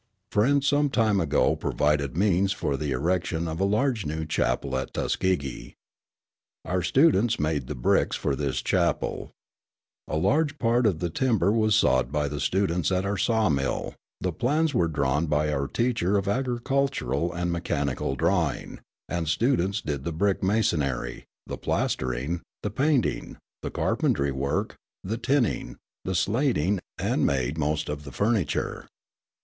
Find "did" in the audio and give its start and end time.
19.81-20.03